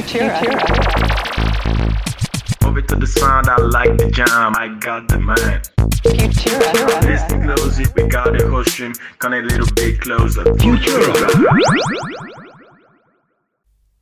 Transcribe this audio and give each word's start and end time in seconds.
Futura. 0.00 0.40
Move 2.62 2.78
it 2.78 2.86
to 2.88 2.96
the 2.96 3.06
sound, 3.06 3.48
I 3.48 3.56
like 3.60 3.96
the 3.96 4.08
jam, 4.10 4.54
I 4.56 4.68
got 4.78 5.06
the 5.08 5.18
man. 5.18 5.60
Futura. 6.02 7.00
Listen 7.04 7.42
closely, 7.42 7.84
we 7.94 8.08
got 8.08 8.32
the 8.32 8.48
whole 8.48 8.64
stream, 8.64 8.94
come 9.18 9.34
a 9.34 9.42
little 9.42 9.66
bit 9.74 9.98
closer. 10.00 10.44
Futura. 10.56 11.26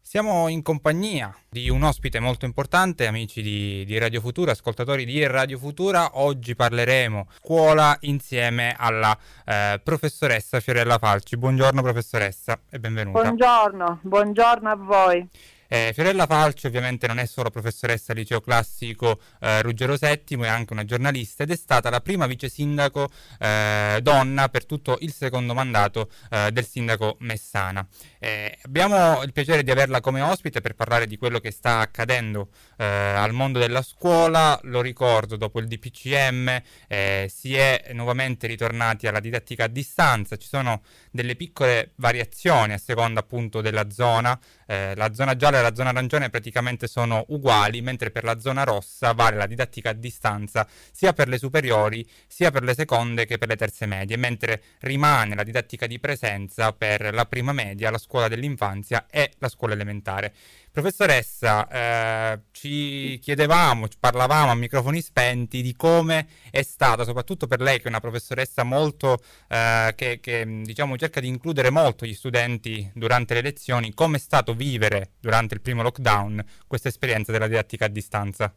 Siamo 0.01 0.47
in 0.49 0.63
compagnia 0.63 1.35
di 1.51 1.69
un 1.69 1.83
ospite 1.83 2.21
molto 2.21 2.47
importante, 2.47 3.09
amici 3.09 3.43
di, 3.43 3.85
di, 3.85 3.99
Radio 3.99 4.21
Futura, 4.21 4.53
ascoltatori 4.53 5.05
di 5.05 5.27
Radio 5.27 5.59
Futura. 5.59 6.21
Oggi 6.21 6.55
parleremo 6.55 7.27
scuola 7.41 7.97
insieme 8.03 8.75
alla 8.79 9.19
eh, 9.45 9.81
professoressa 9.83 10.61
Fiorella 10.61 10.99
Falci. 10.99 11.37
Buongiorno 11.37 11.83
professoressa 11.83 12.61
e 12.71 12.79
benvenuta. 12.79 13.21
Buongiorno, 13.21 13.99
buongiorno 14.03 14.71
a 14.71 14.77
voi. 14.77 15.29
Eh, 15.71 15.93
Fiorella 15.93 16.27
Falci 16.27 16.67
ovviamente 16.67 17.07
non 17.07 17.19
è 17.19 17.27
solo 17.27 17.51
professoressa 17.51 18.13
al 18.13 18.19
liceo 18.19 18.41
classico 18.41 19.21
eh, 19.41 19.61
Ruggero 19.61 19.97
VII, 20.01 20.43
è 20.43 20.49
anche 20.49 20.73
una 20.73 20.87
giornalista 20.87 21.43
ed 21.43 21.51
è 21.51 21.57
stata 21.57 21.91
la 21.91 22.01
prima 22.01 22.27
vice 22.27 22.49
sindaco 22.49 23.11
eh, 23.39 23.99
donna 24.03 24.49
per 24.49 24.65
tutto 24.65 24.97
il 25.01 25.13
secondo 25.13 25.53
mandato 25.53 26.11
eh, 26.31 26.51
del 26.53 26.67
sindaco 26.67 27.17
Messana. 27.21 27.87
Eh, 28.21 28.59
abbiamo 28.63 29.23
il 29.23 29.33
piacere 29.33 29.63
di 29.63 29.71
averla 29.71 30.01
come 30.01 30.21
ospite 30.21 30.61
per 30.61 30.75
parlare 30.75 31.07
di 31.07 31.17
quello 31.17 31.39
che 31.39 31.53
sta 31.53 31.79
accadendo 31.79 32.49
eh, 32.77 32.85
al 32.85 33.33
mondo 33.33 33.59
della 33.59 33.83
scuola. 33.83 34.59
Lo 34.65 34.81
ricordo, 34.81 35.37
dopo 35.37 35.61
il 35.61 35.69
DPCM 35.69 36.63
si 37.27 37.55
è 37.55 37.91
nuovamente 37.93 38.47
ritornati 38.47 39.07
alla 39.07 39.21
didattica 39.21 39.65
a 39.65 39.69
distanza, 39.69 40.37
ci 40.37 40.49
sono 40.49 40.83
delle 41.11 41.37
piccole 41.37 41.93
variazioni 41.97 42.73
a 42.73 42.79
seconda 42.79 43.21
appunto 43.21 43.61
della 43.61 43.91
zona. 43.91 44.39
la 44.67 45.13
zona 45.15 45.37
gialla 45.37 45.59
e 45.59 45.63
la 45.63 45.75
zona 45.75 45.91
arancione 45.91 46.31
praticamente 46.31 46.87
sono 46.89 47.25
uguali, 47.29 47.81
mentre 47.81 48.11
per 48.11 48.25
la 48.25 48.39
zona 48.39 48.65
rossa 48.65 49.13
vale 49.13 49.37
la 49.37 49.47
didattica 49.47 49.91
a 49.91 49.95
distanza 49.95 50.67
sia 50.93 51.13
per 51.13 51.29
le 51.29 51.39
superiori 51.39 52.07
sia 52.27 52.51
per 52.51 52.63
le 52.63 52.75
seconde 52.75 53.27
che 53.27 53.39
per 53.39 53.49
le 53.49 53.57
terze 53.57 53.87
medie, 53.87 54.17
mentre 54.17 54.63
rimane 54.81 55.35
la 55.35 55.43
didattica 55.43 55.87
di 55.87 55.99
presenza 55.99 56.73
per 56.73 57.13
la 57.15 57.27
prima 57.27 57.53
media, 57.53 57.91
la 57.91 57.99
scuola 57.99 58.08
dell'infanzia 58.29 59.07
e 59.11 59.33
la 59.39 59.49
scuola 59.49 59.75
elementare. 59.75 60.33
Professoressa, 60.73 61.69
eh, 61.69 62.41
ci 62.53 63.19
chiedevamo, 63.21 63.87
parlavamo 63.99 64.51
a 64.51 64.55
microfoni 64.55 65.01
spenti 65.01 65.61
di 65.61 65.75
come 65.75 66.27
è 66.51 66.63
stata, 66.63 67.05
soprattutto 67.05 67.47
per 67.47 67.61
lei 67.61 67.79
che 67.79 67.85
è 67.85 67.89
una 67.89 68.01
professoressa 68.01 68.63
molto, 68.63 69.19
eh, 69.49 69.93
che, 69.97 70.21
che 70.21 70.45
diciamo 70.65 70.97
cerca 70.97 71.21
di 71.21 71.29
includere 71.29 71.71
molto 71.71 72.07
gli 72.07 72.15
studenti 72.15 72.91
durante 72.95 73.35
le 73.35 73.43
lezioni, 73.43 73.93
come 73.93 74.17
è 74.17 74.21
stato 74.21 74.55
vivere 74.55 75.11
durante 75.21 75.55
il 75.55 75.61
primo 75.61 75.83
lockdown 75.83 76.45
questa 76.67 76.89
esperienza 76.89 77.33
della 77.33 77.49
didattica 77.49 77.87
a 77.87 77.89
distanza? 77.89 78.55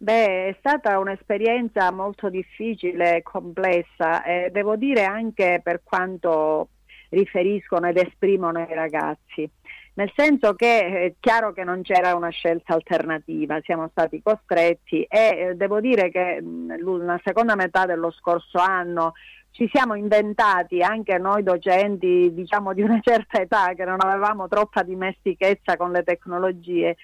Beh, 0.00 0.48
è 0.48 0.56
stata 0.60 0.96
un'esperienza 1.00 1.90
molto 1.90 2.30
difficile 2.30 3.20
complessa 3.22 4.22
e 4.22 4.48
devo 4.52 4.76
dire 4.76 5.04
anche 5.04 5.60
per 5.60 5.82
quanto 5.82 6.68
riferiscono 7.10 7.88
ed 7.88 7.96
esprimono 7.96 8.60
i 8.60 8.74
ragazzi. 8.74 9.48
Nel 9.94 10.12
senso 10.14 10.54
che 10.54 10.80
è 10.80 11.04
eh, 11.04 11.14
chiaro 11.18 11.52
che 11.52 11.64
non 11.64 11.82
c'era 11.82 12.14
una 12.14 12.28
scelta 12.28 12.74
alternativa, 12.74 13.60
siamo 13.62 13.88
stati 13.90 14.22
costretti 14.22 15.02
e 15.02 15.18
eh, 15.18 15.54
devo 15.56 15.80
dire 15.80 16.10
che 16.10 16.40
nella 16.40 17.20
seconda 17.24 17.56
metà 17.56 17.84
dello 17.84 18.12
scorso 18.12 18.58
anno 18.58 19.14
ci 19.50 19.68
siamo 19.72 19.94
inventati 19.94 20.82
anche 20.82 21.18
noi 21.18 21.42
docenti 21.42 22.32
diciamo 22.32 22.74
di 22.74 22.82
una 22.82 23.00
certa 23.02 23.40
età 23.40 23.72
che 23.74 23.84
non 23.84 23.98
avevamo 24.00 24.46
troppa 24.46 24.84
dimestichezza 24.84 25.76
con 25.76 25.90
le 25.90 26.04
tecnologie 26.04 26.96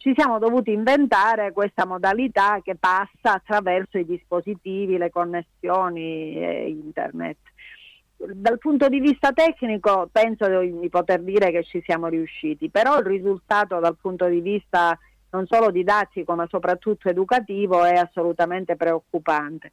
ci 0.00 0.14
siamo 0.16 0.38
dovuti 0.38 0.72
inventare 0.72 1.52
questa 1.52 1.84
modalità 1.84 2.60
che 2.64 2.74
passa 2.74 3.34
attraverso 3.34 3.98
i 3.98 4.06
dispositivi, 4.06 4.96
le 4.96 5.10
connessioni 5.10 6.34
e 6.36 6.68
internet 6.70 7.36
dal 8.34 8.58
punto 8.58 8.88
di 8.88 9.00
vista 9.00 9.32
tecnico 9.32 10.08
penso 10.12 10.46
di 10.60 10.88
poter 10.90 11.22
dire 11.22 11.50
che 11.50 11.64
ci 11.64 11.82
siamo 11.84 12.08
riusciti, 12.08 12.68
però 12.68 12.98
il 12.98 13.06
risultato 13.06 13.78
dal 13.78 13.96
punto 14.00 14.26
di 14.26 14.40
vista 14.40 14.98
non 15.30 15.46
solo 15.46 15.70
didattico 15.70 16.34
ma 16.34 16.46
soprattutto 16.48 17.08
educativo 17.08 17.84
è 17.84 17.96
assolutamente 17.96 18.76
preoccupante. 18.76 19.72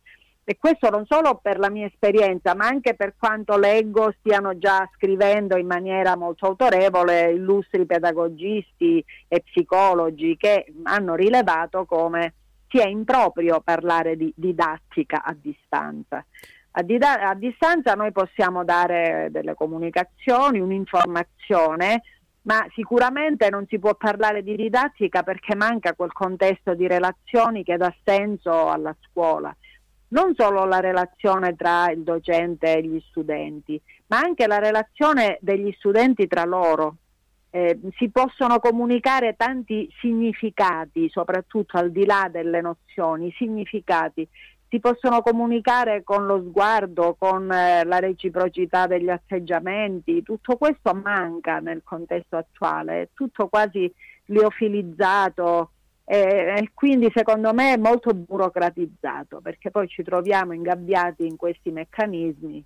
E 0.49 0.55
questo 0.57 0.89
non 0.89 1.05
solo 1.05 1.39
per 1.41 1.59
la 1.59 1.69
mia 1.69 1.87
esperienza, 1.87 2.55
ma 2.55 2.67
anche 2.67 2.93
per 2.93 3.15
quanto 3.17 3.57
leggo 3.57 4.13
stiano 4.19 4.57
già 4.57 4.89
scrivendo 4.95 5.57
in 5.57 5.67
maniera 5.67 6.15
molto 6.15 6.45
autorevole 6.45 7.31
illustri 7.31 7.85
pedagogisti 7.85 9.03
e 9.27 9.41
psicologi 9.41 10.37
che 10.37 10.71
hanno 10.83 11.15
rilevato 11.15 11.83
come 11.83 12.33
sia 12.69 12.87
improprio 12.87 13.59
parlare 13.59 14.15
di 14.15 14.31
didattica 14.33 15.21
a 15.21 15.35
distanza. 15.37 16.25
A, 16.77 16.83
di- 16.83 16.99
a 17.01 17.33
distanza 17.33 17.95
noi 17.95 18.11
possiamo 18.11 18.63
dare 18.63 19.29
delle 19.31 19.55
comunicazioni, 19.55 20.59
un'informazione, 20.59 22.03
ma 22.43 22.63
sicuramente 22.75 23.49
non 23.49 23.65
si 23.67 23.79
può 23.79 23.95
parlare 23.95 24.43
di 24.43 24.55
didattica 24.55 25.23
perché 25.23 25.55
manca 25.55 25.95
quel 25.95 26.11
contesto 26.13 26.75
di 26.75 26.87
relazioni 26.87 27.63
che 27.63 27.77
dà 27.77 27.91
senso 28.03 28.69
alla 28.69 28.95
scuola. 29.01 29.53
Non 30.09 30.35
solo 30.35 30.65
la 30.65 30.79
relazione 30.79 31.55
tra 31.55 31.89
il 31.89 32.03
docente 32.03 32.77
e 32.77 32.83
gli 32.83 33.03
studenti, 33.09 33.81
ma 34.07 34.19
anche 34.19 34.45
la 34.45 34.59
relazione 34.59 35.39
degli 35.41 35.73
studenti 35.79 36.27
tra 36.27 36.45
loro. 36.45 36.97
Eh, 37.49 37.79
si 37.97 38.09
possono 38.09 38.59
comunicare 38.59 39.35
tanti 39.35 39.91
significati, 39.99 41.09
soprattutto 41.09 41.77
al 41.77 41.91
di 41.91 42.05
là 42.05 42.29
delle 42.31 42.61
nozioni, 42.61 43.33
significati 43.35 44.27
si 44.69 44.79
possono 44.79 45.21
comunicare 45.21 46.03
con 46.03 46.25
lo 46.25 46.41
sguardo, 46.41 47.15
con 47.17 47.51
eh, 47.51 47.85
la 47.85 47.99
reciprocità 47.99 48.85
degli 48.85 49.09
atteggiamenti, 49.09 50.23
tutto 50.23 50.57
questo 50.57 50.93
manca 50.93 51.59
nel 51.59 51.81
contesto 51.83 52.35
attuale, 52.35 53.01
è 53.01 53.09
tutto 53.13 53.47
quasi 53.47 53.91
liofilizzato 54.25 55.71
e, 56.03 56.17
e 56.57 56.71
quindi 56.73 57.09
secondo 57.13 57.53
me 57.53 57.73
è 57.73 57.77
molto 57.77 58.13
burocratizzato 58.13 59.39
perché 59.41 59.71
poi 59.71 59.87
ci 59.87 60.03
troviamo 60.03 60.53
ingabbiati 60.53 61.25
in 61.25 61.37
questi 61.37 61.71
meccanismi 61.71 62.63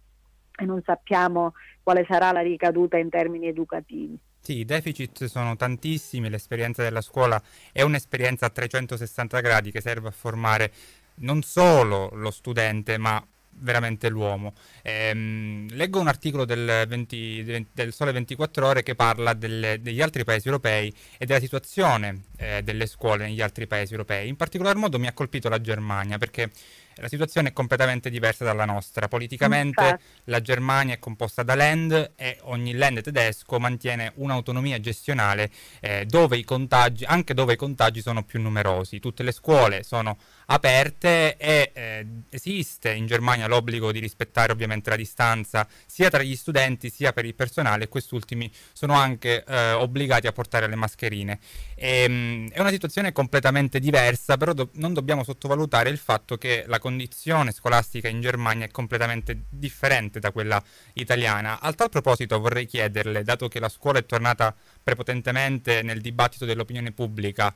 e 0.58 0.66
non 0.66 0.82
sappiamo 0.84 1.54
quale 1.84 2.06
sarà 2.08 2.32
la 2.32 2.42
ricaduta 2.42 2.98
in 2.98 3.10
termini 3.10 3.48
educativi. 3.48 4.18
Sì, 4.40 4.58
i 4.58 4.66
deficit 4.66 5.26
sono 5.26 5.56
tantissimi, 5.56 6.28
l'esperienza 6.28 6.82
della 6.82 7.02
scuola 7.02 7.40
è 7.72 7.84
un'esperienza 7.84 8.48
a 8.48 8.50
360 8.50 9.40
gradi 9.40 9.72
che 9.72 9.82
serve 9.82 10.08
a 10.08 10.12
formare 10.12 10.72
non 11.16 11.42
solo 11.44 12.10
lo 12.14 12.32
studente, 12.32 12.98
ma 12.98 13.24
veramente 13.62 14.10
l'uomo. 14.10 14.54
Ehm, 14.82 15.68
leggo 15.72 16.00
un 16.00 16.08
articolo 16.08 16.46
del, 16.46 16.86
20, 16.88 17.66
del, 17.74 17.94
Sole 17.94 18.12
24 18.12 18.66
Ore 18.68 18.84
che 18.84 18.96
parla 18.96 19.34
delle, 19.34 19.82
degli 19.82 20.02
altri 20.02 20.24
paesi 20.24 20.48
europei 20.48 20.94
e 21.18 21.26
della 21.26 21.40
situazione 21.40 22.24
eh, 22.38 22.62
delle 22.64 22.86
scuole 22.86 23.26
negli 23.26 23.42
altri 23.42 23.68
paesi 23.68 23.92
europei. 23.92 24.28
In 24.28 24.36
particolar 24.36 24.76
modo 24.76 25.00
mi 25.00 25.08
ha 25.08 25.14
colpito 25.14 25.50
la 25.50 25.62
Germania 25.62 26.18
perché 26.18 26.52
la 26.96 27.08
situazione 27.08 27.50
è 27.50 27.54
completamente 27.54 28.10
diversa 28.10 28.44
dalla 28.44 28.66
nostra. 28.66 29.08
Politicamente 29.08 29.82
Infatti. 29.82 30.04
la 30.26 30.42
Germania 30.42 30.96
è 30.96 31.00
composta 31.00 31.44
da 31.44 31.56
land 31.56 32.14
e 32.16 32.38
ogni 32.44 32.74
land 32.74 33.02
tedesco 33.02 33.60
mantiene 33.60 34.12
un'autonomia 34.16 34.80
gestionale 34.80 35.50
eh, 35.80 36.06
dove 36.06 36.38
i 36.38 36.44
contagi, 36.44 37.06
anche 37.06 37.34
dove 37.34 37.54
i 37.54 37.58
contagi 37.58 38.02
sono 38.02 38.24
più 38.24 38.42
numerosi. 38.42 39.00
Tutte 39.00 39.24
le 39.24 39.32
scuole 39.32 39.84
sono 39.84 40.18
aperte 40.48 41.38
e 41.38 41.72
eh, 41.74 42.06
esiste 42.30 42.92
in 42.92 43.06
Germania 43.06 43.48
l'obbligo 43.48 43.92
di 43.92 44.00
rispettare 44.00 44.52
ovviamente 44.52 44.90
la 44.90 44.96
distanza 44.96 45.68
sia 45.86 46.10
tra 46.10 46.22
gli 46.22 46.36
studenti 46.36 46.90
sia 46.90 47.14
per 47.14 47.26
il 47.26 47.36
personale 47.36 47.86
e 47.86 47.88
questi 47.88 48.16
ultimi 48.16 48.52
sono 48.74 48.94
anche 48.94 49.44
eh, 49.44 49.72
obbligati 49.72 50.28
a 50.28 50.32
portare 50.32 50.68
le 50.68 50.76
mascherine. 50.76 51.40
E, 51.76 52.04
ehm, 52.04 52.50
è 52.52 52.60
una 52.60 52.70
situazione 52.70 53.12
completamente 53.12 53.80
diversa, 53.80 54.38
però 54.38 54.54
do- 54.54 54.70
non 54.74 54.94
dobbiamo 54.94 55.24
sottovalutare 55.24 55.90
il 55.90 55.98
fatto 55.98 56.38
che 56.38 56.66
la 56.68 56.80
condizione 56.82 57.54
scolastica 57.54 58.10
in 58.10 58.20
Germania 58.20 58.66
è 58.66 58.72
completamente 58.72 59.44
differente 59.50 60.20
da 60.20 60.32
quella 60.32 60.62
italiana. 60.94 61.62
A 61.62 61.72
tal 61.72 61.90
proposito 61.90 62.40
vorrei 62.40 62.66
chiederle, 62.66 63.24
dato 63.24 63.48
che 63.48 63.60
la 63.60 63.70
scuola 63.70 64.00
è 64.00 64.06
tornata 64.06 64.54
prepotentemente 64.84 65.82
nel 65.84 66.02
dibattito 66.02 66.46
dell'opinione 66.46 66.92
pubblica, 66.92 67.56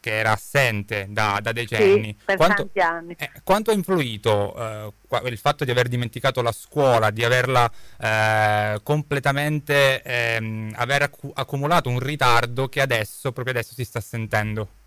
che 0.00 0.18
era 0.18 0.32
assente 0.32 1.06
da, 1.10 1.40
da 1.42 1.52
decenni. 1.52 2.16
Sì, 2.26 2.36
quanto, 2.36 2.70
eh, 2.72 3.30
quanto, 3.42 3.70
ha 3.70 3.74
influito 3.74 4.54
eh, 4.54 5.28
il 5.28 5.38
fatto 5.38 5.64
di 5.64 5.70
aver 5.70 5.88
dimenticato 5.88 6.42
la 6.42 6.52
scuola, 6.52 7.10
di 7.10 7.24
averla 7.24 7.70
eh, 7.98 8.80
completamente, 8.82 10.02
ehm, 10.02 10.72
aver 10.76 11.02
accu- 11.02 11.32
accumulato 11.34 11.88
un 11.88 11.98
ritardo 11.98 12.68
che 12.68 12.80
adesso, 12.80 13.32
proprio 13.32 13.54
adesso, 13.54 13.74
si 13.74 13.84
sta 13.84 14.00
sentendo? 14.00 14.80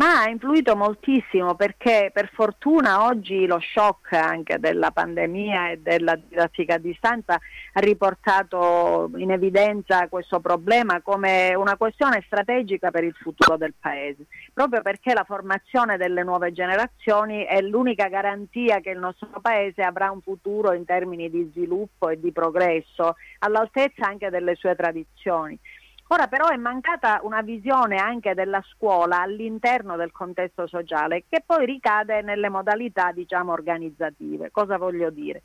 Ma 0.00 0.22
ha 0.22 0.30
influito 0.30 0.74
moltissimo 0.76 1.54
perché 1.54 2.10
per 2.10 2.30
fortuna 2.32 3.04
oggi 3.04 3.44
lo 3.44 3.60
shock 3.60 4.14
anche 4.14 4.58
della 4.58 4.92
pandemia 4.92 5.72
e 5.72 5.78
della 5.82 6.16
didattica 6.16 6.76
a 6.76 6.78
distanza 6.78 7.34
ha 7.34 7.80
riportato 7.80 9.10
in 9.16 9.30
evidenza 9.30 10.08
questo 10.08 10.40
problema 10.40 11.02
come 11.02 11.54
una 11.54 11.76
questione 11.76 12.22
strategica 12.24 12.90
per 12.90 13.04
il 13.04 13.12
futuro 13.12 13.58
del 13.58 13.74
Paese, 13.78 14.24
proprio 14.54 14.80
perché 14.80 15.12
la 15.12 15.24
formazione 15.24 15.98
delle 15.98 16.22
nuove 16.22 16.50
generazioni 16.52 17.44
è 17.44 17.60
l'unica 17.60 18.08
garanzia 18.08 18.80
che 18.80 18.90
il 18.90 18.98
nostro 18.98 19.28
Paese 19.42 19.82
avrà 19.82 20.10
un 20.10 20.22
futuro 20.22 20.72
in 20.72 20.86
termini 20.86 21.28
di 21.28 21.46
sviluppo 21.52 22.08
e 22.08 22.18
di 22.18 22.32
progresso 22.32 23.16
all'altezza 23.40 24.06
anche 24.06 24.30
delle 24.30 24.54
sue 24.54 24.74
tradizioni. 24.74 25.58
Ora 26.12 26.26
però 26.26 26.48
è 26.48 26.56
mancata 26.56 27.20
una 27.22 27.40
visione 27.40 27.98
anche 27.98 28.34
della 28.34 28.60
scuola 28.62 29.20
all'interno 29.20 29.94
del 29.94 30.10
contesto 30.10 30.66
sociale 30.66 31.22
che 31.28 31.40
poi 31.46 31.64
ricade 31.64 32.20
nelle 32.20 32.48
modalità 32.48 33.12
diciamo 33.12 33.52
organizzative. 33.52 34.50
Cosa 34.50 34.76
voglio 34.76 35.10
dire? 35.10 35.42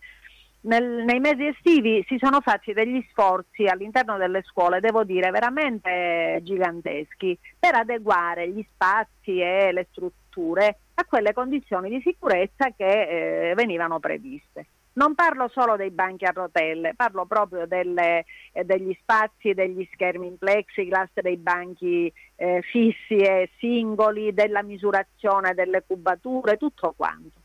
Nel, 0.61 1.03
nei 1.03 1.19
mesi 1.19 1.45
estivi 1.45 2.03
si 2.07 2.17
sono 2.17 2.41
fatti 2.41 2.73
degli 2.73 2.99
sforzi 3.11 3.65
all'interno 3.65 4.17
delle 4.17 4.41
scuole, 4.41 4.79
devo 4.79 5.03
dire, 5.03 5.29
veramente 5.29 6.39
giganteschi 6.41 7.37
per 7.59 7.75
adeguare 7.75 8.49
gli 8.49 8.65
spazi 8.73 9.39
e 9.39 9.71
le 9.71 9.85
strutture 9.91 10.79
a 10.95 11.05
quelle 11.05 11.33
condizioni 11.33 11.91
di 11.91 12.01
sicurezza 12.01 12.69
che 12.75 13.49
eh, 13.51 13.53
venivano 13.53 13.99
previste. 13.99 14.65
Non 14.95 15.13
parlo 15.13 15.49
solo 15.49 15.75
dei 15.75 15.91
banchi 15.91 16.23
a 16.25 16.31
rotelle, 16.33 16.93
parlo 16.95 17.25
proprio 17.25 17.65
delle, 17.67 18.25
eh, 18.53 18.63
degli 18.63 18.95
spazi, 19.01 19.53
degli 19.53 19.87
schermi 19.91 20.27
in 20.27 20.37
plexiglass, 20.37 21.09
dei 21.15 21.35
banchi 21.35 22.11
eh, 22.35 22.61
fissi 22.61 23.17
e 23.17 23.49
singoli, 23.59 24.33
della 24.33 24.63
misurazione 24.63 25.53
delle 25.53 25.83
cubature, 25.85 26.55
tutto 26.55 26.93
quanto. 26.95 27.41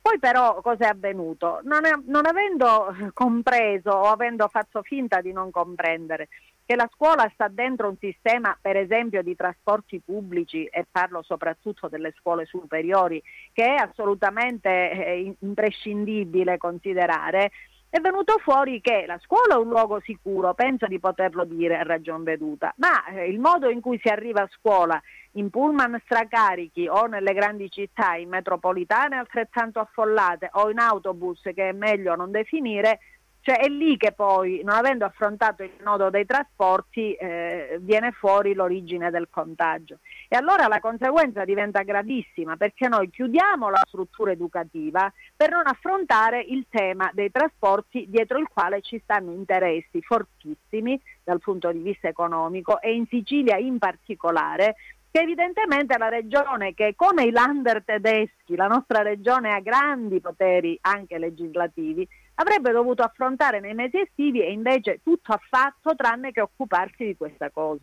Poi 0.00 0.18
però 0.18 0.60
cosa 0.60 0.84
è 0.84 0.88
avvenuto? 0.88 1.60
Non, 1.64 1.84
è, 1.84 1.92
non 2.06 2.26
avendo 2.26 2.94
compreso 3.12 3.90
o 3.90 4.10
avendo 4.10 4.48
fatto 4.48 4.82
finta 4.82 5.20
di 5.20 5.32
non 5.32 5.50
comprendere 5.50 6.28
che 6.66 6.76
la 6.76 6.88
scuola 6.92 7.30
sta 7.34 7.48
dentro 7.48 7.88
un 7.88 7.96
sistema 7.98 8.56
per 8.60 8.76
esempio 8.76 9.22
di 9.22 9.36
trasporti 9.36 10.00
pubblici 10.04 10.64
e 10.64 10.86
parlo 10.90 11.22
soprattutto 11.22 11.88
delle 11.88 12.14
scuole 12.18 12.46
superiori 12.46 13.22
che 13.52 13.64
è 13.64 13.74
assolutamente 13.74 14.68
eh, 14.70 15.36
imprescindibile 15.40 16.56
considerare, 16.56 17.50
è 17.94 18.00
venuto 18.00 18.38
fuori 18.38 18.80
che 18.80 19.04
la 19.06 19.20
scuola 19.22 19.54
è 19.54 19.58
un 19.58 19.68
luogo 19.68 20.00
sicuro, 20.00 20.52
penso 20.52 20.86
di 20.88 20.98
poterlo 20.98 21.44
dire 21.44 21.78
a 21.78 21.84
ragion 21.84 22.24
veduta, 22.24 22.74
ma 22.78 23.04
eh, 23.04 23.28
il 23.28 23.38
modo 23.38 23.68
in 23.70 23.80
cui 23.80 24.00
si 24.02 24.08
arriva 24.08 24.42
a 24.42 24.48
scuola 24.50 25.00
in 25.34 25.48
pullman 25.48 26.00
stracarichi 26.04 26.88
o 26.88 27.06
nelle 27.06 27.32
grandi 27.32 27.70
città, 27.70 28.16
in 28.16 28.30
metropolitane 28.30 29.14
altrettanto 29.14 29.78
affollate 29.78 30.50
o 30.54 30.70
in 30.70 30.80
autobus 30.80 31.40
che 31.42 31.68
è 31.68 31.72
meglio 31.72 32.16
non 32.16 32.32
definire, 32.32 32.98
cioè 33.44 33.58
è 33.58 33.68
lì 33.68 33.98
che 33.98 34.12
poi, 34.12 34.62
non 34.64 34.74
avendo 34.74 35.04
affrontato 35.04 35.62
il 35.62 35.72
nodo 35.82 36.08
dei 36.08 36.24
trasporti, 36.24 37.12
eh, 37.12 37.76
viene 37.82 38.10
fuori 38.12 38.54
l'origine 38.54 39.10
del 39.10 39.28
contagio. 39.28 39.98
E 40.28 40.36
allora 40.36 40.66
la 40.66 40.80
conseguenza 40.80 41.44
diventa 41.44 41.82
gravissima 41.82 42.56
perché 42.56 42.88
noi 42.88 43.10
chiudiamo 43.10 43.68
la 43.68 43.82
struttura 43.86 44.30
educativa 44.30 45.12
per 45.36 45.50
non 45.50 45.66
affrontare 45.66 46.40
il 46.40 46.64
tema 46.70 47.10
dei 47.12 47.30
trasporti 47.30 48.06
dietro 48.08 48.38
il 48.38 48.48
quale 48.50 48.80
ci 48.80 48.98
stanno 49.02 49.32
interessi 49.32 50.00
fortissimi 50.00 50.98
dal 51.22 51.40
punto 51.40 51.70
di 51.70 51.80
vista 51.80 52.08
economico 52.08 52.80
e 52.80 52.94
in 52.94 53.06
Sicilia 53.10 53.58
in 53.58 53.76
particolare 53.76 54.76
che 55.10 55.20
evidentemente 55.20 55.96
la 55.98 56.08
regione 56.08 56.74
che 56.74 56.94
come 56.96 57.24
i 57.24 57.30
lander 57.30 57.84
tedeschi, 57.84 58.56
la 58.56 58.66
nostra 58.66 59.02
regione 59.02 59.52
ha 59.52 59.60
grandi 59.60 60.18
poteri 60.20 60.76
anche 60.80 61.18
legislativi, 61.18 62.08
avrebbe 62.34 62.72
dovuto 62.72 63.02
affrontare 63.02 63.60
nei 63.60 63.74
mesi 63.74 63.98
estivi 63.98 64.42
e 64.42 64.52
invece 64.52 65.00
tutto 65.02 65.32
ha 65.32 65.40
fatto 65.48 65.94
tranne 65.94 66.32
che 66.32 66.40
occuparsi 66.40 67.04
di 67.04 67.16
questa 67.16 67.50
cosa. 67.50 67.82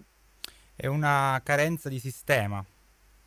È 0.75 0.87
una 0.87 1.39
carenza 1.43 1.89
di 1.89 1.99
sistema. 1.99 2.63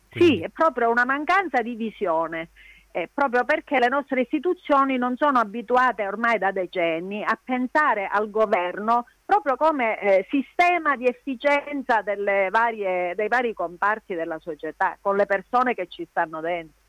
Quindi. 0.09 0.37
Sì, 0.37 0.41
è 0.41 0.49
proprio 0.49 0.89
una 0.89 1.05
mancanza 1.05 1.61
di 1.61 1.75
visione. 1.75 2.49
Eh, 2.91 3.09
proprio 3.13 3.43
perché 3.43 3.77
le 3.77 3.89
nostre 3.89 4.21
istituzioni 4.21 4.97
non 4.97 5.17
sono 5.17 5.39
abituate 5.39 6.07
ormai 6.07 6.37
da 6.37 6.51
decenni 6.51 7.21
a 7.21 7.37
pensare 7.43 8.07
al 8.07 8.29
governo 8.29 9.05
proprio 9.25 9.57
come 9.57 9.99
eh, 9.99 10.27
sistema 10.29 10.95
di 10.95 11.05
efficienza 11.05 12.01
varie, 12.49 13.13
dei 13.15 13.27
vari 13.27 13.53
comparti 13.53 14.13
della 14.13 14.39
società, 14.39 14.97
con 15.01 15.17
le 15.17 15.25
persone 15.25 15.73
che 15.73 15.87
ci 15.87 16.07
stanno 16.09 16.39
dentro. 16.39 16.83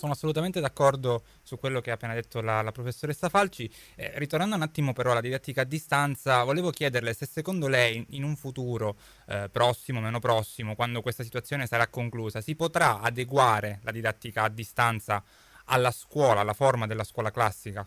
Sono 0.00 0.12
assolutamente 0.12 0.60
d'accordo 0.60 1.24
su 1.42 1.58
quello 1.58 1.82
che 1.82 1.90
ha 1.90 1.94
appena 1.94 2.14
detto 2.14 2.40
la, 2.40 2.62
la 2.62 2.72
professoressa 2.72 3.28
Falci. 3.28 3.70
Eh, 3.96 4.12
ritornando 4.14 4.56
un 4.56 4.62
attimo 4.62 4.94
però 4.94 5.10
alla 5.10 5.20
didattica 5.20 5.60
a 5.60 5.64
distanza, 5.64 6.42
volevo 6.42 6.70
chiederle 6.70 7.12
se 7.12 7.26
secondo 7.26 7.68
lei 7.68 8.06
in 8.12 8.24
un 8.24 8.34
futuro 8.34 8.96
eh, 9.26 9.50
prossimo, 9.52 10.00
meno 10.00 10.18
prossimo, 10.18 10.74
quando 10.74 11.02
questa 11.02 11.22
situazione 11.22 11.66
sarà 11.66 11.86
conclusa, 11.88 12.40
si 12.40 12.56
potrà 12.56 13.00
adeguare 13.00 13.80
la 13.82 13.90
didattica 13.90 14.44
a 14.44 14.48
distanza 14.48 15.22
alla 15.66 15.90
scuola, 15.90 16.40
alla 16.40 16.54
forma 16.54 16.86
della 16.86 17.04
scuola 17.04 17.30
classica? 17.30 17.86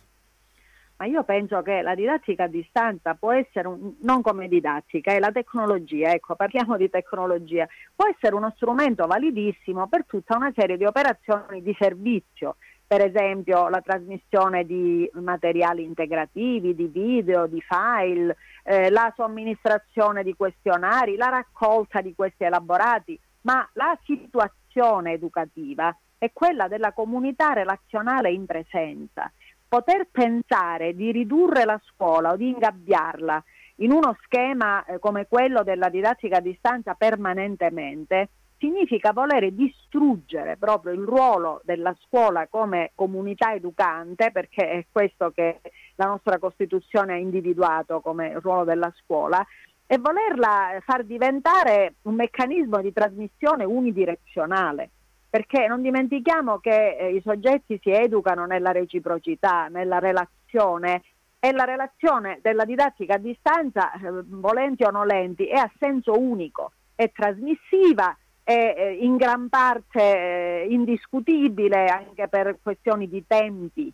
Ma 0.98 1.06
io 1.06 1.24
penso 1.24 1.62
che 1.62 1.82
la 1.82 1.96
didattica 1.96 2.44
a 2.44 2.48
distanza 2.48 3.16
può 3.16 3.32
essere, 3.32 3.68
un, 3.68 3.96
non 4.02 4.22
come 4.22 4.48
didattica, 4.48 5.12
è 5.12 5.20
la 5.20 5.32
tecnologia, 5.32 6.12
ecco, 6.12 6.36
parliamo 6.36 6.78
di 6.78 6.90
tecnologia, 6.90 7.68
può 7.96 8.08
essere 8.08 8.36
uno 8.36 8.54
strumento 8.56 9.06
validissimo 9.08 9.88
per 9.88 10.06
tutta 10.06 10.36
una 10.36 10.52
serie 10.56 10.78
di 10.78 10.86
operazioni 10.86 11.62
di 11.62 11.76
servizio, 11.78 12.58
per 12.86 13.02
esempio 13.02 13.70
la 13.70 13.82
trasmissione 13.82 14.66
di 14.66 15.10
materiali 15.14 15.84
integrativi, 15.84 16.76
di 16.76 16.86
video, 16.86 17.48
di 17.48 17.62
file, 17.62 18.36
eh, 18.64 18.90
la 18.92 19.12
somministrazione 19.16 20.24
di 20.24 20.36
questionari, 20.36 21.16
la 21.16 21.30
raccolta 21.30 22.02
di 22.02 22.14
questi 22.14 22.44
elaborati, 22.44 23.20
ma 23.42 23.68
la 23.74 23.98
situazione 24.06 25.14
educativa 25.14 25.96
è 26.18 26.32
quella 26.32 26.68
della 26.68 26.94
comunità 26.94 27.52
relazionale 27.52 28.32
in 28.32 28.46
presenza 28.46 29.30
poter 29.74 30.08
pensare 30.12 30.94
di 30.94 31.12
ridurre 31.12 31.66
la 31.66 31.82
scuola 31.86 32.34
o 32.34 32.36
di 32.36 32.50
ingabbiarla 32.50 33.44
in 33.78 33.92
uno 33.92 34.16
schema 34.22 34.86
eh, 34.86 35.00
come 35.00 35.26
quello 35.28 35.64
della 35.64 35.90
didattica 35.90 36.38
a 36.38 36.42
distanza 36.42 36.94
permanentemente 36.94 38.30
significa 38.60 39.14
volere 39.14 39.56
distruggere 39.56 40.58
proprio 40.58 40.94
il 40.94 41.02
ruolo 41.02 41.60
della 41.64 41.92
scuola 42.06 42.46
come 42.48 42.92
comunità 42.94 43.56
educante, 43.56 44.30
perché 44.30 44.70
è 44.70 44.86
questo 44.92 45.32
che 45.32 45.60
la 45.96 46.06
nostra 46.06 46.38
Costituzione 46.38 47.14
ha 47.14 47.18
individuato 47.18 48.00
come 48.00 48.40
ruolo 48.40 48.66
della 48.66 48.94
scuola, 49.02 49.44
e 49.88 49.98
volerla 49.98 50.78
far 50.86 51.04
diventare 51.04 51.96
un 52.04 52.14
meccanismo 52.14 52.80
di 52.80 52.94
trasmissione 52.94 53.64
unidirezionale 53.64 54.92
perché 55.34 55.66
non 55.66 55.82
dimentichiamo 55.82 56.60
che 56.60 56.96
eh, 56.96 57.16
i 57.16 57.22
soggetti 57.26 57.80
si 57.82 57.90
educano 57.90 58.46
nella 58.46 58.72
reciprocità, 58.72 59.68
nella 59.68 59.98
relazione 59.98 61.02
e 61.40 61.52
la 61.52 61.64
relazione 61.64 62.38
della 62.44 62.66
didattica 62.66 63.16
a 63.16 63.18
distanza, 63.18 63.92
eh, 63.94 64.12
volenti 64.28 64.84
o 64.84 64.92
nolenti, 64.92 65.48
è 65.48 65.58
a 65.58 65.72
senso 65.80 66.20
unico, 66.20 66.74
è 66.94 67.12
trasmissiva, 67.12 68.16
è 68.44 68.76
eh, 68.78 68.92
in 69.02 69.16
gran 69.16 69.50
parte 69.50 70.02
eh, 70.02 70.68
indiscutibile 70.70 71.88
anche 71.88 72.28
per 72.28 72.60
questioni 72.62 73.10
di 73.10 73.24
tempi. 73.26 73.92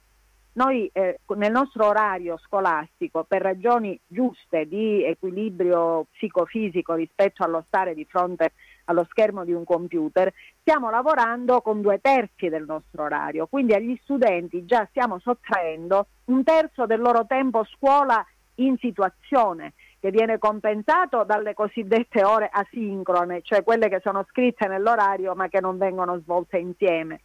Noi 0.54 0.90
eh, 0.92 1.20
nel 1.36 1.52
nostro 1.52 1.86
orario 1.86 2.38
scolastico, 2.38 3.24
per 3.24 3.42
ragioni 3.42 4.00
giuste 4.08 4.68
di 4.68 5.04
equilibrio 5.04 6.08
psicofisico 6.12 6.96
rispetto 6.96 7.44
allo 7.44 7.64
stare 7.68 7.94
di 7.94 8.06
fronte 8.06 8.54
allo 8.86 9.06
schermo 9.10 9.46
di 9.46 9.54
un 9.54 9.64
computer, 9.64 10.34
stiamo 10.62 10.90
lavorando 10.90 11.62
con 11.62 11.82
due 11.82 12.00
terzi 12.02 12.50
del 12.50 12.66
nostro 12.66 13.04
orario, 13.04 13.46
quindi 13.46 13.74
agli 13.74 13.98
studenti 14.02 14.66
già 14.66 14.86
stiamo 14.90 15.20
sottraendo 15.20 16.08
un 16.26 16.44
terzo 16.44 16.88
del 16.88 17.00
loro 17.00 17.26
tempo 17.28 17.64
scuola 17.66 18.26
in 18.56 18.78
situazione 18.78 19.74
che 20.00 20.12
viene 20.12 20.38
compensato 20.38 21.24
dalle 21.24 21.54
cosiddette 21.54 22.24
ore 22.24 22.50
asincrone, 22.52 23.42
cioè 23.44 23.64
quelle 23.64 23.90
che 23.90 24.00
sono 24.02 24.26
scritte 24.30 24.68
nell'orario 24.68 25.36
ma 25.36 25.48
che 25.50 25.60
non 25.60 25.78
vengono 25.78 26.20
svolte 26.20 26.58
insieme, 26.58 27.22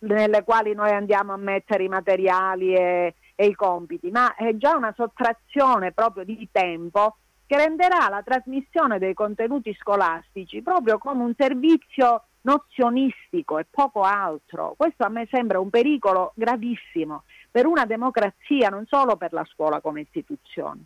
nelle 0.00 0.44
quali 0.44 0.74
noi 0.74 0.90
andiamo 0.90 1.32
a 1.32 1.36
mettere 1.36 1.84
i 1.84 1.88
materiali 1.88 2.74
e, 2.74 3.14
e 3.34 3.46
i 3.46 3.54
compiti, 3.54 4.10
ma 4.10 4.34
è 4.34 4.56
già 4.56 4.76
una 4.76 4.92
sottrazione 4.96 5.92
proprio 5.92 6.24
di 6.24 6.48
tempo 6.50 7.16
che 7.46 7.56
renderà 7.56 8.08
la 8.08 8.22
trasmissione 8.22 8.98
dei 8.98 9.14
contenuti 9.14 9.74
scolastici 9.78 10.62
proprio 10.62 10.98
come 10.98 11.22
un 11.22 11.34
servizio 11.36 12.24
nozionistico 12.42 13.58
e 13.58 13.66
poco 13.70 14.02
altro. 14.02 14.74
Questo 14.76 15.04
a 15.04 15.08
me 15.08 15.28
sembra 15.30 15.60
un 15.60 15.70
pericolo 15.70 16.32
gravissimo 16.34 17.24
per 17.50 17.66
una 17.66 17.84
democrazia, 17.86 18.68
non 18.68 18.84
solo 18.86 19.16
per 19.16 19.32
la 19.32 19.44
scuola 19.50 19.80
come 19.80 20.02
istituzione. 20.02 20.84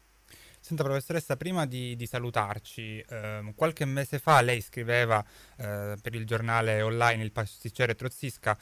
Senta 0.63 0.85
professoressa, 0.85 1.37
prima 1.37 1.65
di, 1.65 1.97
di 1.97 2.05
salutarci, 2.05 2.99
eh, 3.01 3.53
qualche 3.57 3.87
mese 3.87 4.19
fa 4.19 4.43
lei 4.43 4.61
scriveva 4.61 5.25
eh, 5.57 5.97
per 6.01 6.15
il 6.15 6.27
giornale 6.27 6.83
online 6.83 7.23
Il 7.23 7.33
Pasticcere 7.33 7.95
Trozzisca 7.95 8.57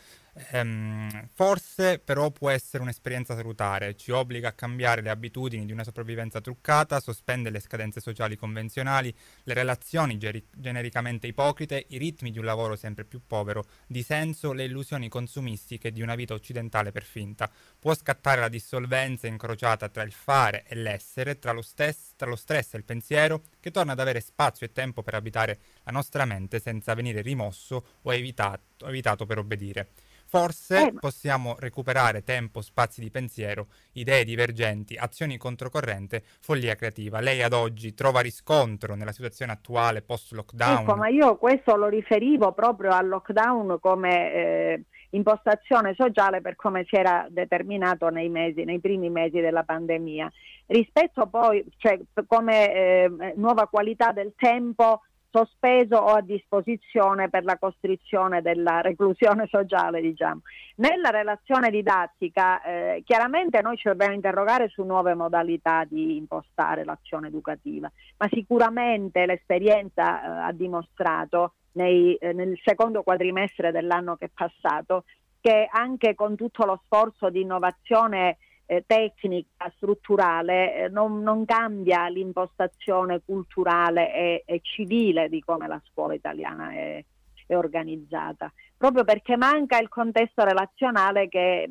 Ehm, 0.52 1.28
forse 1.34 1.98
però 1.98 2.30
può 2.30 2.50
essere 2.50 2.82
un'esperienza 2.82 3.34
salutare, 3.34 3.96
ci 3.96 4.12
obbliga 4.12 4.48
a 4.48 4.52
cambiare 4.52 5.02
le 5.02 5.10
abitudini 5.10 5.66
di 5.66 5.72
una 5.72 5.82
sopravvivenza 5.82 6.40
truccata, 6.40 7.00
sospende 7.00 7.50
le 7.50 7.58
scadenze 7.58 8.00
sociali 8.00 8.36
convenzionali, 8.36 9.12
le 9.42 9.54
relazioni 9.54 10.16
geri- 10.16 10.46
genericamente 10.54 11.26
ipocrite, 11.26 11.86
i 11.88 11.98
ritmi 11.98 12.30
di 12.30 12.38
un 12.38 12.44
lavoro 12.44 12.76
sempre 12.76 13.04
più 13.04 13.20
povero, 13.26 13.66
di 13.86 14.02
senso, 14.02 14.52
le 14.52 14.64
illusioni 14.64 15.08
consumistiche 15.08 15.90
di 15.90 16.02
una 16.02 16.14
vita 16.14 16.34
occidentale 16.34 16.92
per 16.92 17.02
finta. 17.02 17.50
Può 17.78 17.94
scattare 17.94 18.40
la 18.40 18.48
dissolvenza 18.48 19.26
incrociata 19.26 19.88
tra 19.88 20.02
il 20.04 20.12
fare 20.12 20.64
e 20.66 20.76
l'essere, 20.76 21.38
tra 21.40 21.50
lo, 21.52 21.62
stes- 21.62 22.12
tra 22.16 22.28
lo 22.28 22.36
stress 22.36 22.74
e 22.74 22.78
il 22.78 22.84
pensiero, 22.84 23.42
che 23.58 23.72
torna 23.72 23.92
ad 23.92 24.00
avere 24.00 24.20
spazio 24.20 24.66
e 24.66 24.72
tempo 24.72 25.02
per 25.02 25.14
abitare 25.14 25.58
la 25.82 25.92
nostra 25.92 26.24
mente 26.24 26.60
senza 26.60 26.94
venire 26.94 27.22
rimosso 27.22 27.84
o 28.02 28.14
evitato, 28.14 28.86
evitato 28.86 29.26
per 29.26 29.38
obbedire. 29.38 29.88
Forse 30.30 30.88
eh, 30.88 30.92
possiamo 30.92 31.56
recuperare 31.58 32.22
tempo, 32.22 32.60
spazi 32.60 33.00
di 33.00 33.10
pensiero, 33.10 33.68
idee 33.92 34.24
divergenti, 34.24 34.94
azioni 34.94 35.38
controcorrente, 35.38 36.22
follia 36.40 36.74
creativa. 36.74 37.20
Lei 37.20 37.42
ad 37.42 37.54
oggi 37.54 37.94
trova 37.94 38.20
riscontro 38.20 38.94
nella 38.94 39.12
situazione 39.12 39.52
attuale 39.52 40.02
post-lockdown? 40.02 40.82
Ecco, 40.82 40.96
ma 40.96 41.08
io 41.08 41.36
questo 41.36 41.76
lo 41.76 41.88
riferivo 41.88 42.52
proprio 42.52 42.90
al 42.90 43.08
lockdown 43.08 43.78
come 43.80 44.32
eh, 44.34 44.82
impostazione 45.12 45.94
sociale 45.96 46.42
per 46.42 46.56
come 46.56 46.84
si 46.86 46.96
era 46.96 47.26
determinato 47.30 48.10
nei, 48.10 48.28
mesi, 48.28 48.64
nei 48.64 48.80
primi 48.80 49.08
mesi 49.08 49.40
della 49.40 49.62
pandemia. 49.62 50.30
Rispetto 50.66 51.26
poi, 51.28 51.64
cioè, 51.78 51.98
come 52.26 52.74
eh, 52.74 53.32
nuova 53.36 53.66
qualità 53.66 54.12
del 54.12 54.34
tempo 54.36 55.04
sospeso 55.30 55.96
o 55.96 56.12
a 56.12 56.20
disposizione 56.20 57.28
per 57.28 57.44
la 57.44 57.58
costrizione 57.58 58.42
della 58.42 58.80
reclusione 58.80 59.46
sociale, 59.46 60.00
diciamo. 60.00 60.40
Nella 60.76 61.10
relazione 61.10 61.70
didattica 61.70 62.62
eh, 62.62 63.02
chiaramente 63.04 63.60
noi 63.62 63.76
ci 63.76 63.88
dobbiamo 63.88 64.14
interrogare 64.14 64.68
su 64.68 64.84
nuove 64.84 65.14
modalità 65.14 65.84
di 65.84 66.16
impostare 66.16 66.84
l'azione 66.84 67.28
educativa, 67.28 67.90
ma 68.16 68.28
sicuramente 68.30 69.26
l'esperienza 69.26 70.22
eh, 70.22 70.48
ha 70.48 70.52
dimostrato 70.52 71.54
nei, 71.72 72.14
eh, 72.16 72.32
nel 72.32 72.58
secondo 72.64 73.02
quadrimestre 73.02 73.70
dell'anno 73.70 74.16
che 74.16 74.26
è 74.26 74.30
passato 74.32 75.04
che 75.40 75.68
anche 75.70 76.14
con 76.14 76.34
tutto 76.34 76.64
lo 76.64 76.80
sforzo 76.84 77.30
di 77.30 77.42
innovazione 77.42 78.38
eh, 78.70 78.84
tecnica, 78.86 79.72
strutturale, 79.76 80.74
eh, 80.74 80.88
non, 80.88 81.22
non, 81.22 81.46
cambia 81.46 82.06
l'impostazione 82.08 83.22
culturale 83.24 84.14
e, 84.14 84.42
e, 84.44 84.60
civile 84.62 85.30
di 85.30 85.40
come 85.40 85.66
la 85.66 85.80
scuola 85.90 86.12
italiana 86.12 86.72
è, 86.72 87.02
è 87.46 87.56
organizzata, 87.56 88.52
proprio 88.76 89.04
perché 89.04 89.38
manca 89.38 89.78
il 89.78 89.88
contesto 89.88 90.44
relazionale 90.44 91.28
che 91.28 91.66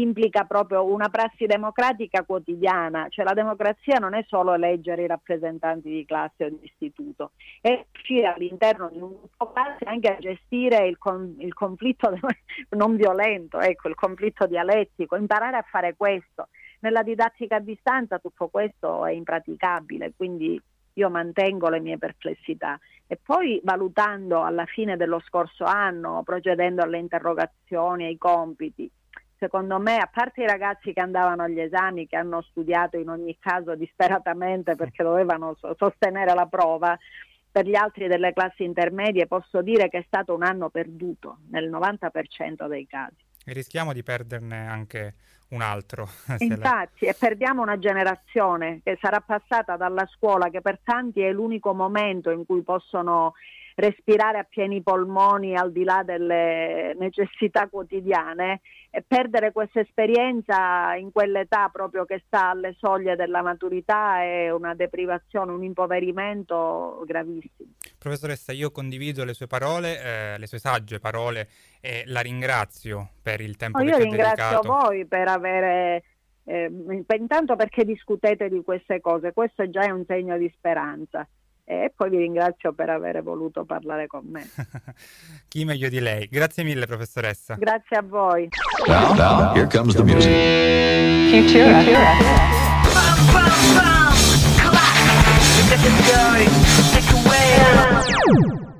implica 0.00 0.44
proprio 0.44 0.84
una 0.84 1.08
prassi 1.08 1.46
democratica 1.46 2.24
quotidiana, 2.24 3.06
cioè 3.10 3.24
la 3.24 3.34
democrazia 3.34 3.98
non 3.98 4.14
è 4.14 4.24
solo 4.26 4.54
eleggere 4.54 5.02
i 5.02 5.06
rappresentanti 5.06 5.90
di 5.90 6.04
classe 6.04 6.44
o 6.44 6.48
di 6.48 6.60
istituto, 6.62 7.32
è 7.60 7.84
riuscire 7.90 8.26
all'interno 8.26 8.88
di 8.90 9.00
un 9.00 9.10
gruppo 9.10 9.52
classe 9.52 9.84
anche 9.84 10.08
a 10.08 10.18
gestire 10.18 10.86
il, 10.86 10.98
con, 10.98 11.36
il 11.38 11.54
conflitto 11.54 12.16
non 12.70 12.96
violento, 12.96 13.60
ecco, 13.60 13.88
il 13.88 13.94
conflitto 13.94 14.46
dialettico, 14.46 15.16
imparare 15.16 15.56
a 15.56 15.66
fare 15.68 15.94
questo. 15.96 16.48
Nella 16.80 17.02
didattica 17.02 17.56
a 17.56 17.60
distanza 17.60 18.18
tutto 18.18 18.48
questo 18.48 19.06
è 19.06 19.12
impraticabile, 19.12 20.12
quindi 20.16 20.60
io 20.94 21.10
mantengo 21.10 21.68
le 21.68 21.80
mie 21.80 21.98
perplessità 21.98 22.78
e 23.06 23.18
poi 23.22 23.60
valutando 23.64 24.42
alla 24.42 24.64
fine 24.64 24.96
dello 24.96 25.20
scorso 25.20 25.64
anno, 25.64 26.22
procedendo 26.24 26.82
alle 26.82 26.98
interrogazioni, 26.98 28.04
ai 28.04 28.18
compiti, 28.18 28.90
secondo 29.44 29.78
me, 29.78 29.98
a 29.98 30.08
parte 30.10 30.42
i 30.42 30.46
ragazzi 30.46 30.94
che 30.94 31.00
andavano 31.00 31.42
agli 31.42 31.60
esami, 31.60 32.06
che 32.06 32.16
hanno 32.16 32.40
studiato 32.40 32.96
in 32.96 33.10
ogni 33.10 33.36
caso 33.38 33.74
disperatamente 33.74 34.74
perché 34.74 35.02
dovevano 35.02 35.54
sostenere 35.76 36.32
la 36.32 36.46
prova, 36.46 36.98
per 37.50 37.66
gli 37.66 37.74
altri 37.74 38.08
delle 38.08 38.32
classi 38.32 38.64
intermedie 38.64 39.26
posso 39.26 39.62
dire 39.62 39.88
che 39.88 39.98
è 39.98 40.04
stato 40.06 40.34
un 40.34 40.42
anno 40.42 40.70
perduto 40.70 41.38
nel 41.50 41.70
90% 41.70 42.66
dei 42.66 42.86
casi. 42.86 43.22
E 43.44 43.52
rischiamo 43.52 43.92
di 43.92 44.02
perderne 44.02 44.66
anche 44.66 45.14
un 45.50 45.60
altro. 45.60 46.08
Infatti, 46.38 47.04
e 47.04 47.14
perdiamo 47.14 47.60
una 47.60 47.78
generazione 47.78 48.80
che 48.82 48.98
sarà 48.98 49.20
passata 49.20 49.76
dalla 49.76 50.08
scuola, 50.16 50.48
che 50.48 50.62
per 50.62 50.80
tanti 50.82 51.20
è 51.20 51.30
l'unico 51.30 51.74
momento 51.74 52.30
in 52.30 52.46
cui 52.46 52.62
possono 52.62 53.34
respirare 53.74 54.38
a 54.38 54.44
pieni 54.44 54.82
polmoni 54.82 55.56
al 55.56 55.72
di 55.72 55.82
là 55.82 56.02
delle 56.04 56.94
necessità 56.98 57.68
quotidiane 57.68 58.60
e 58.90 59.02
perdere 59.06 59.50
questa 59.50 59.80
esperienza 59.80 60.94
in 60.94 61.10
quell'età 61.10 61.68
proprio 61.72 62.04
che 62.04 62.22
sta 62.26 62.50
alle 62.50 62.76
soglie 62.78 63.16
della 63.16 63.42
maturità 63.42 64.22
è 64.22 64.50
una 64.50 64.74
deprivazione, 64.74 65.50
un 65.50 65.64
impoverimento 65.64 67.02
gravissimo. 67.04 67.70
Professoressa, 67.98 68.52
io 68.52 68.70
condivido 68.70 69.24
le 69.24 69.34
sue 69.34 69.48
parole, 69.48 70.00
eh, 70.00 70.38
le 70.38 70.46
sue 70.46 70.58
sagge 70.58 71.00
parole 71.00 71.48
e 71.80 72.04
la 72.06 72.20
ringrazio 72.20 73.10
per 73.20 73.40
il 73.40 73.56
tempo 73.56 73.78
no, 73.78 73.84
che 73.84 73.90
ci 73.90 73.96
ha 73.96 73.98
dedicato. 73.98 74.22
Io 74.22 74.30
ringrazio 74.30 74.70
voi 74.70 75.06
per 75.06 75.28
avere 75.28 76.02
eh, 76.44 76.70
intanto 77.16 77.56
perché 77.56 77.84
discutete 77.84 78.48
di 78.48 78.62
queste 78.62 79.00
cose, 79.00 79.32
questo 79.32 79.68
già 79.68 79.82
è 79.82 79.90
un 79.90 80.04
segno 80.06 80.38
di 80.38 80.48
speranza 80.54 81.26
e 81.64 81.92
poi 81.94 82.10
vi 82.10 82.18
ringrazio 82.18 82.72
per 82.74 82.90
aver 82.90 83.22
voluto 83.22 83.64
parlare 83.64 84.06
con 84.06 84.24
me. 84.26 84.46
Chi 85.48 85.64
meglio 85.64 85.88
di 85.88 86.00
lei? 86.00 86.28
Grazie 86.28 86.62
mille 86.62 86.86
professoressa. 86.86 87.54
Grazie 87.54 87.96
a 87.96 88.02
voi. 88.02 88.48
Now, 88.86 89.14
now, 89.14 89.54
here 89.54 89.66
comes 89.66 89.94
the 89.94 90.02
music. 90.02 90.30
Futura. 91.30 91.80
Futura. 98.30 98.73